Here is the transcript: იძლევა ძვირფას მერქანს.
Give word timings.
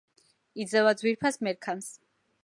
იძლევა 0.63 0.93
ძვირფას 1.01 1.37
მერქანს. 1.49 1.91